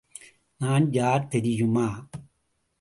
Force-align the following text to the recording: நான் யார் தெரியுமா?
நான் 0.61 0.91
யார் 0.91 1.27
தெரியுமா? 1.27 1.87